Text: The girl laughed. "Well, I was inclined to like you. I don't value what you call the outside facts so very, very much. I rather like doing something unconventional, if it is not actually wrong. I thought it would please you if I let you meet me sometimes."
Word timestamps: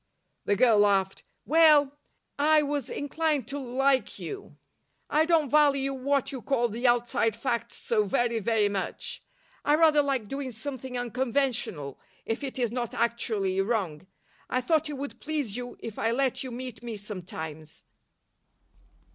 The 0.45 0.55
girl 0.55 0.79
laughed. 0.79 1.21
"Well, 1.45 1.91
I 2.39 2.63
was 2.63 2.89
inclined 2.89 3.47
to 3.49 3.59
like 3.59 4.17
you. 4.17 4.57
I 5.11 5.25
don't 5.25 5.51
value 5.51 5.93
what 5.93 6.31
you 6.31 6.41
call 6.41 6.69
the 6.69 6.87
outside 6.87 7.35
facts 7.35 7.75
so 7.77 8.05
very, 8.05 8.39
very 8.39 8.67
much. 8.67 9.21
I 9.63 9.75
rather 9.75 10.01
like 10.01 10.27
doing 10.27 10.51
something 10.51 10.97
unconventional, 10.97 11.99
if 12.25 12.43
it 12.43 12.57
is 12.57 12.71
not 12.71 12.95
actually 12.95 13.61
wrong. 13.61 14.07
I 14.49 14.59
thought 14.59 14.89
it 14.89 14.93
would 14.97 15.19
please 15.21 15.55
you 15.55 15.77
if 15.79 15.99
I 15.99 16.09
let 16.09 16.43
you 16.43 16.49
meet 16.49 16.81
me 16.81 16.97
sometimes." 16.97 17.83